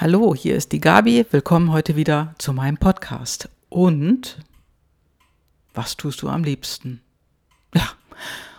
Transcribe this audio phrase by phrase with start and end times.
[0.00, 1.26] Hallo, hier ist die Gabi.
[1.30, 3.50] Willkommen heute wieder zu meinem Podcast.
[3.68, 4.38] Und
[5.74, 7.02] was tust du am liebsten?
[7.74, 7.86] Ja,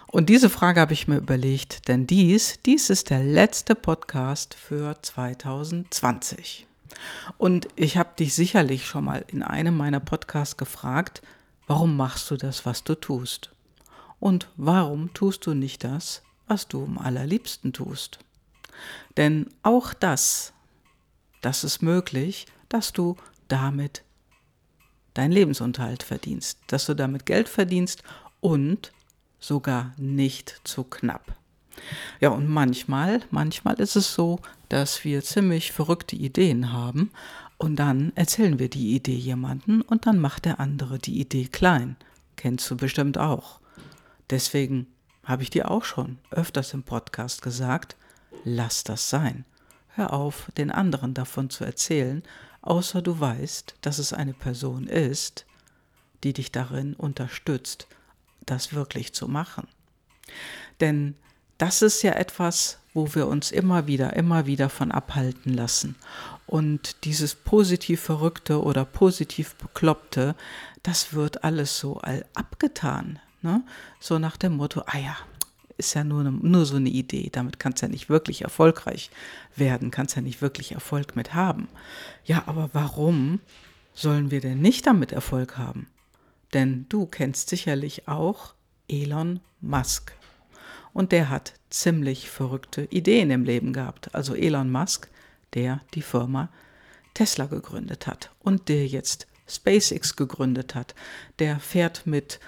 [0.06, 5.02] und diese Frage habe ich mir überlegt, denn dies, dies ist der letzte Podcast für
[5.02, 6.68] 2020.
[7.40, 11.24] Und ich habe dich sicherlich schon mal in einem meiner Podcasts gefragt,
[11.66, 13.50] warum machst du das, was du tust?
[14.20, 18.20] Und warum tust du nicht das, was du am allerliebsten tust?
[19.18, 20.54] Denn auch das
[21.42, 24.04] das ist möglich, dass du damit
[25.14, 28.04] deinen Lebensunterhalt verdienst, dass du damit Geld verdienst
[28.40, 28.92] und
[29.40, 31.36] sogar nicht zu knapp.
[32.20, 37.12] Ja, und manchmal, manchmal ist es so, dass wir ziemlich verrückte Ideen haben
[37.58, 41.96] und dann erzählen wir die Idee jemanden und dann macht der andere die Idee klein.
[42.36, 43.60] Kennst du bestimmt auch.
[44.30, 44.88] Deswegen
[45.24, 47.96] habe ich dir auch schon öfters im Podcast gesagt,
[48.44, 49.46] lass das sein.
[49.96, 52.24] Hör auf, den anderen davon zu erzählen,
[52.62, 55.46] außer du weißt, dass es eine Person ist,
[56.24, 57.88] die dich darin unterstützt,
[58.46, 59.68] das wirklich zu machen.
[60.80, 61.16] Denn
[61.58, 65.96] das ist ja etwas, wo wir uns immer wieder, immer wieder von abhalten lassen.
[66.48, 70.36] Und dieses positiv Verrückte oder positiv Bekloppte,
[70.84, 73.20] das wird alles so all abgetan.
[73.42, 73.64] Ne?
[74.00, 75.18] So nach dem Motto, ah ja,
[75.82, 77.30] ist ja nur, nur so eine Idee.
[77.32, 79.10] Damit kannst du ja nicht wirklich erfolgreich
[79.56, 81.68] werden, kannst ja nicht wirklich Erfolg mit haben.
[82.24, 83.40] Ja, aber warum
[83.94, 85.88] sollen wir denn nicht damit Erfolg haben?
[86.54, 88.54] Denn du kennst sicherlich auch
[88.88, 90.14] Elon Musk.
[90.94, 94.14] Und der hat ziemlich verrückte Ideen im Leben gehabt.
[94.14, 95.10] Also Elon Musk,
[95.54, 96.50] der die Firma
[97.14, 100.96] Tesla gegründet hat und der jetzt SpaceX gegründet hat.
[101.40, 102.40] Der fährt mit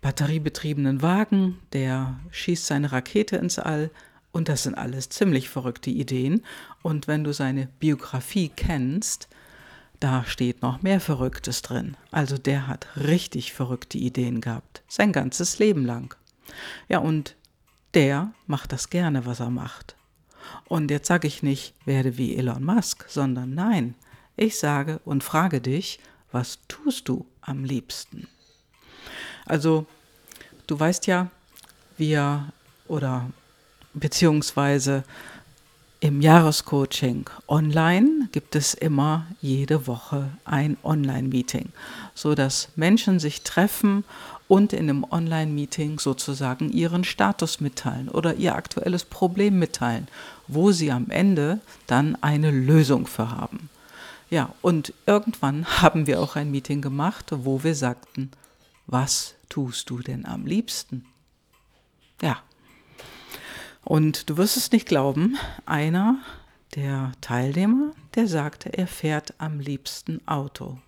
[0.00, 3.90] batteriebetriebenen Wagen, der schießt seine Rakete ins All
[4.32, 6.42] und das sind alles ziemlich verrückte Ideen.
[6.82, 9.28] Und wenn du seine Biografie kennst,
[10.00, 11.96] da steht noch mehr Verrücktes drin.
[12.12, 16.14] Also der hat richtig verrückte Ideen gehabt, sein ganzes Leben lang.
[16.88, 17.34] Ja, und
[17.94, 19.96] der macht das gerne, was er macht.
[20.66, 23.94] Und jetzt sage ich nicht, werde wie Elon Musk, sondern nein,
[24.36, 25.98] ich sage und frage dich,
[26.30, 28.28] was tust du am liebsten?
[29.46, 29.86] Also,
[30.68, 31.26] du weißt ja,
[31.96, 32.52] wir
[32.86, 33.28] oder
[33.94, 35.02] beziehungsweise
[36.00, 41.70] im Jahrescoaching online gibt es immer jede Woche ein Online-Meeting,
[42.14, 44.04] so dass Menschen sich treffen
[44.46, 50.06] und in einem Online-Meeting sozusagen ihren Status mitteilen oder ihr aktuelles Problem mitteilen,
[50.46, 51.58] wo sie am Ende
[51.88, 53.68] dann eine Lösung für haben.
[54.30, 58.30] Ja, und irgendwann haben wir auch ein Meeting gemacht, wo wir sagten,
[58.86, 61.06] was tust du denn am liebsten?
[62.20, 62.42] Ja.
[63.84, 66.18] Und du wirst es nicht glauben, einer
[66.74, 70.78] der Teilnehmer, der sagte, er fährt am liebsten Auto.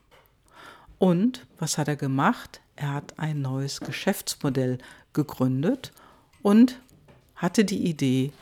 [0.98, 2.60] Und was hat er gemacht?
[2.76, 4.78] Er hat ein neues Geschäftsmodell
[5.12, 5.92] gegründet
[6.42, 6.81] und
[7.37, 8.32] hatte die Idee,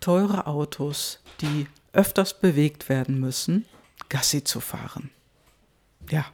[0.00, 3.66] teure Autos, die öfters bewegt werden müssen,
[4.08, 5.10] Gassi zu fahren.
[6.08, 6.26] Ja,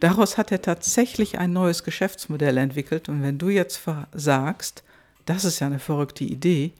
[0.00, 3.08] Daraus hat er tatsächlich ein neues Geschäftsmodell entwickelt.
[3.08, 3.80] Und wenn du jetzt
[4.12, 4.82] sagst,
[5.26, 6.72] das ist ja eine verrückte Idee,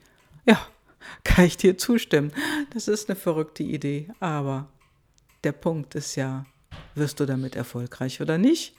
[0.45, 0.59] ja,
[1.23, 2.31] kann ich dir zustimmen.
[2.73, 4.09] Das ist eine verrückte Idee.
[4.19, 4.67] Aber
[5.43, 6.45] der Punkt ist ja,
[6.95, 8.75] wirst du damit erfolgreich oder nicht?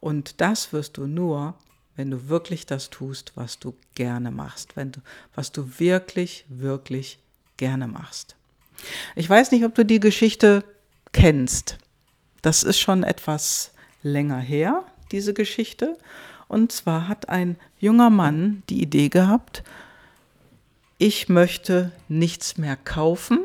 [0.00, 1.54] Und das wirst du nur,
[1.96, 5.00] wenn du wirklich das tust, was du gerne machst, wenn du,
[5.34, 7.18] was du wirklich, wirklich
[7.56, 8.36] gerne machst.
[9.16, 10.62] Ich weiß nicht, ob du die Geschichte
[11.12, 11.78] kennst.
[12.42, 13.72] Das ist schon etwas
[14.02, 15.96] länger her, diese Geschichte.
[16.46, 19.62] Und zwar hat ein junger Mann die Idee gehabt,
[20.98, 23.38] ich möchte nichts mehr kaufen,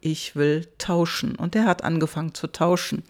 [0.00, 1.34] ich will tauschen.
[1.36, 3.02] Und er hat angefangen zu tauschen.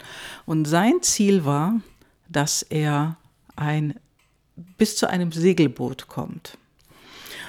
[0.45, 1.79] Und sein Ziel war,
[2.27, 3.17] dass er
[3.55, 3.99] ein,
[4.77, 6.57] bis zu einem Segelboot kommt.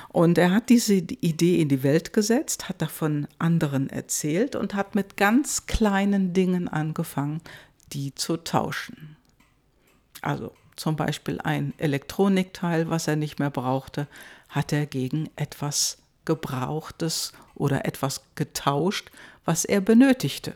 [0.09, 4.94] Und er hat diese Idee in die Welt gesetzt, hat davon anderen erzählt und hat
[4.94, 7.43] mit ganz kleinen Dingen angefangen,
[7.93, 9.17] die zu tauschen.
[10.23, 14.06] Also zum Beispiel ein Elektronikteil, was er nicht mehr brauchte,
[14.49, 19.11] hat er gegen etwas Gebrauchtes oder etwas getauscht,
[19.44, 20.55] was er benötigte.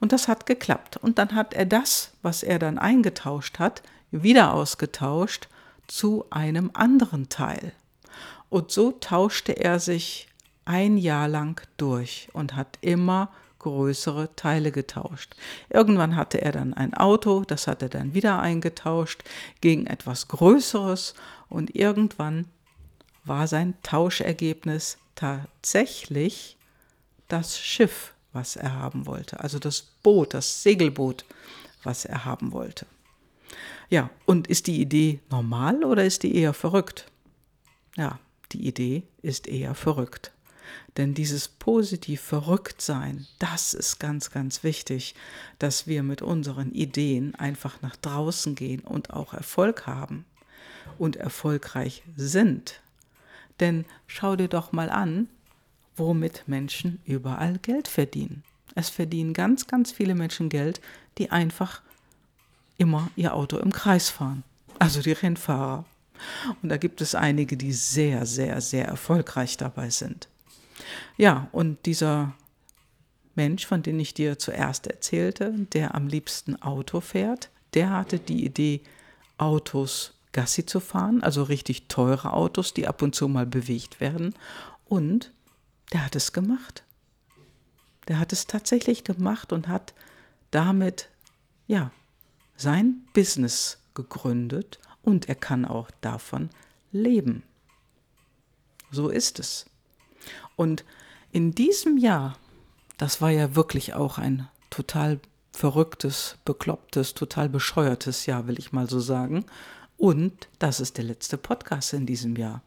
[0.00, 0.96] Und das hat geklappt.
[0.96, 5.48] Und dann hat er das, was er dann eingetauscht hat, wieder ausgetauscht
[5.86, 7.72] zu einem anderen Teil.
[8.48, 10.28] Und so tauschte er sich
[10.64, 15.36] ein Jahr lang durch und hat immer größere Teile getauscht.
[15.68, 19.22] Irgendwann hatte er dann ein Auto, das hat er dann wieder eingetauscht
[19.60, 21.14] gegen etwas Größeres
[21.48, 22.46] und irgendwann
[23.24, 26.56] war sein Tauschergebnis tatsächlich
[27.28, 29.40] das Schiff, was er haben wollte.
[29.40, 31.24] Also das Boot, das Segelboot,
[31.82, 32.86] was er haben wollte.
[33.88, 37.10] Ja, und ist die Idee normal oder ist die eher verrückt?
[37.96, 38.18] Ja,
[38.52, 40.32] die Idee ist eher verrückt.
[40.96, 45.14] Denn dieses positiv verrückt sein, das ist ganz, ganz wichtig,
[45.58, 50.24] dass wir mit unseren Ideen einfach nach draußen gehen und auch Erfolg haben
[50.98, 52.80] und erfolgreich sind.
[53.60, 55.28] Denn schau dir doch mal an,
[55.96, 58.42] womit Menschen überall Geld verdienen.
[58.74, 60.80] Es verdienen ganz, ganz viele Menschen Geld,
[61.18, 61.82] die einfach
[62.78, 64.42] immer ihr Auto im Kreis fahren.
[64.78, 65.84] Also die Rennfahrer.
[66.62, 70.28] Und da gibt es einige, die sehr, sehr, sehr erfolgreich dabei sind.
[71.16, 72.34] Ja, und dieser
[73.34, 78.44] Mensch, von dem ich dir zuerst erzählte, der am liebsten Auto fährt, der hatte die
[78.44, 78.82] Idee,
[79.38, 84.34] Autos Gassi zu fahren, also richtig teure Autos, die ab und zu mal bewegt werden.
[84.84, 85.32] Und
[85.92, 86.84] der hat es gemacht.
[88.08, 89.94] Der hat es tatsächlich gemacht und hat
[90.50, 91.08] damit,
[91.66, 91.90] ja,
[92.56, 96.50] sein Business gegründet und er kann auch davon
[96.92, 97.42] leben.
[98.90, 99.66] So ist es.
[100.56, 100.84] Und
[101.32, 102.36] in diesem Jahr,
[102.98, 105.20] das war ja wirklich auch ein total
[105.52, 109.44] verrücktes, beklopptes, total bescheuertes Jahr, will ich mal so sagen.
[109.96, 112.62] Und das ist der letzte Podcast in diesem Jahr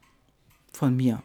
[0.71, 1.23] von mir.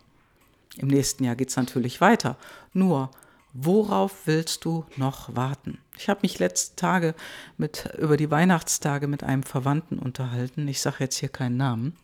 [0.77, 2.37] Im nächsten Jahr geht es natürlich weiter.
[2.73, 3.11] Nur,
[3.53, 5.79] worauf willst du noch warten?
[5.99, 7.15] Ich habe mich letzte Tage
[7.57, 10.69] mit, über die Weihnachtstage mit einem Verwandten unterhalten.
[10.69, 11.97] Ich sage jetzt hier keinen Namen.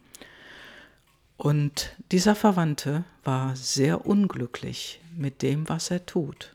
[1.37, 6.55] Und dieser Verwandte war sehr unglücklich mit dem, was er tut.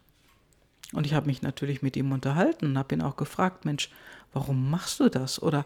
[0.93, 3.89] Und ich habe mich natürlich mit ihm unterhalten und habe ihn auch gefragt, Mensch,
[4.33, 5.41] warum machst du das?
[5.41, 5.65] Oder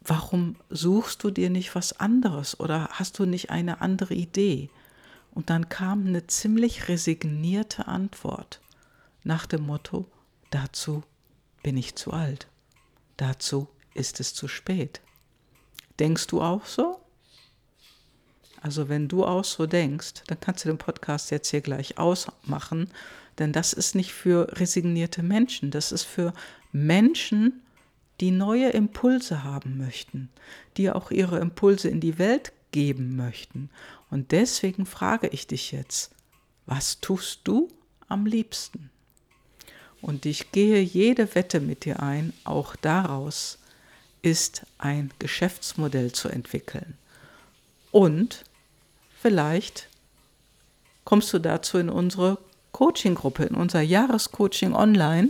[0.00, 2.58] warum suchst du dir nicht was anderes?
[2.60, 4.70] Oder hast du nicht eine andere Idee?
[5.32, 8.60] Und dann kam eine ziemlich resignierte Antwort
[9.24, 10.06] nach dem Motto,
[10.50, 11.02] dazu
[11.62, 12.48] bin ich zu alt,
[13.16, 15.00] dazu ist es zu spät.
[15.98, 17.01] Denkst du auch so?
[18.62, 22.88] Also wenn du auch so denkst, dann kannst du den Podcast jetzt hier gleich ausmachen,
[23.38, 26.32] denn das ist nicht für resignierte Menschen, das ist für
[26.70, 27.62] Menschen,
[28.20, 30.28] die neue Impulse haben möchten,
[30.76, 33.68] die auch ihre Impulse in die Welt geben möchten.
[34.10, 36.12] Und deswegen frage ich dich jetzt,
[36.64, 37.68] was tust du
[38.08, 38.90] am liebsten?
[40.00, 43.58] Und ich gehe jede Wette mit dir ein, auch daraus
[44.22, 46.96] ist ein Geschäftsmodell zu entwickeln.
[47.90, 48.44] Und
[49.22, 49.88] vielleicht
[51.04, 52.38] kommst du dazu in unsere
[52.72, 55.28] Coaching-Gruppe, in unser Jahrescoaching online,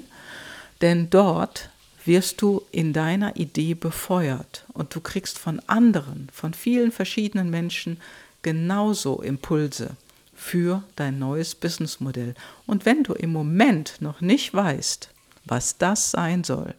[0.81, 1.69] denn dort
[2.05, 8.01] wirst du in deiner Idee befeuert und du kriegst von anderen, von vielen verschiedenen Menschen
[8.43, 9.97] genauso Impulse
[10.35, 12.35] für dein neues Businessmodell.
[12.67, 15.11] Und wenn du im Moment noch nicht weißt,
[15.45, 16.75] was das sein soll,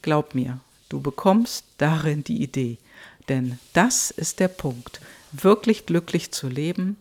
[0.00, 2.78] glaub mir, du bekommst darin die Idee.
[3.28, 5.00] Denn das ist der Punkt,
[5.32, 6.96] wirklich glücklich zu leben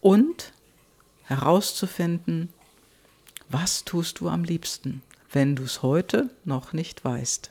[0.00, 0.52] und
[1.24, 2.50] herauszufinden,
[3.48, 5.02] was tust du am liebsten
[5.36, 7.50] wenn du es heute noch nicht weißt.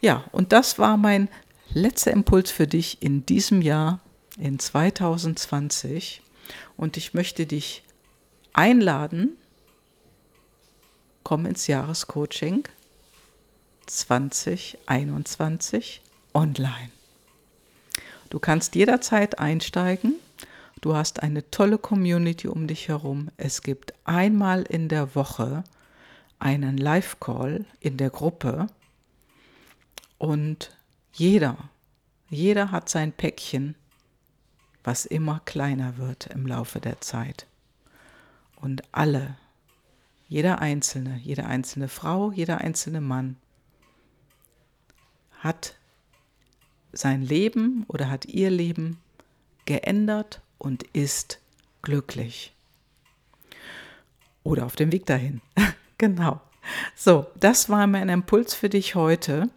[0.00, 1.28] Ja, und das war mein
[1.72, 3.98] letzter Impuls für dich in diesem Jahr,
[4.38, 6.22] in 2020.
[6.76, 7.82] Und ich möchte dich
[8.52, 9.36] einladen,
[11.24, 12.62] komm ins Jahrescoaching
[13.86, 16.00] 2021
[16.32, 16.92] online.
[18.30, 20.14] Du kannst jederzeit einsteigen.
[20.80, 23.30] Du hast eine tolle Community um dich herum.
[23.36, 25.64] Es gibt einmal in der Woche
[26.38, 28.66] einen Live-Call in der Gruppe
[30.18, 30.76] und
[31.12, 31.56] jeder,
[32.28, 33.74] jeder hat sein Päckchen,
[34.82, 37.46] was immer kleiner wird im Laufe der Zeit.
[38.56, 39.36] Und alle,
[40.28, 43.36] jeder Einzelne, jede einzelne Frau, jeder einzelne Mann
[45.38, 45.76] hat
[46.94, 48.98] sein Leben oder hat ihr Leben
[49.64, 51.38] geändert und ist
[51.82, 52.52] glücklich.
[54.42, 55.40] Oder auf dem Weg dahin.
[55.96, 56.40] Genau.
[56.96, 59.48] So, das war mein Impuls für dich heute.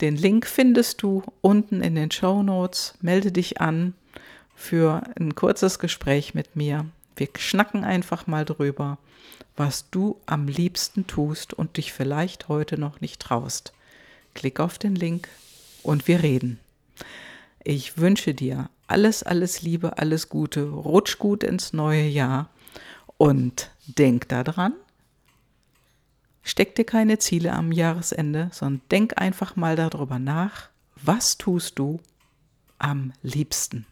[0.00, 2.94] Den Link findest du unten in den Show Notes.
[3.02, 3.92] Melde dich an
[4.56, 6.86] für ein kurzes Gespräch mit mir.
[7.16, 8.98] Wir schnacken einfach mal drüber,
[9.56, 13.72] was du am liebsten tust und dich vielleicht heute noch nicht traust.
[14.34, 15.28] Klick auf den Link
[15.82, 16.58] und wir reden.
[17.62, 22.50] Ich wünsche dir alles, alles Liebe, alles Gute, rutsch gut ins neue Jahr
[23.16, 24.74] und denk daran,
[26.46, 32.00] Steck dir keine Ziele am Jahresende, sondern denk einfach mal darüber nach, was tust du
[32.78, 33.86] am liebsten.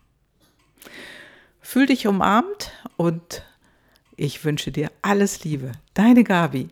[1.62, 3.42] Fühl dich umarmt und
[4.16, 5.72] Ich wünsche dir alles Liebe.
[5.94, 6.68] Deine Gabi.